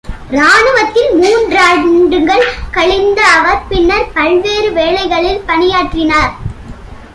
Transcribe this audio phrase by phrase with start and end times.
[0.29, 6.31] ராணுவத்தில் மூன்றாண்டுகள் கழித்த அவர், பின்னர் பல்வேறு வேலைகளில் பணியாற்றினார்.